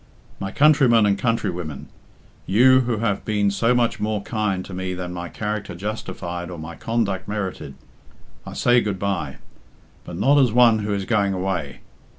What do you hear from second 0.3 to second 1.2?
"My countrymen and